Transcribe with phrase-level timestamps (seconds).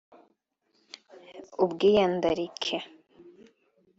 [1.63, 2.77] ubwiyandarike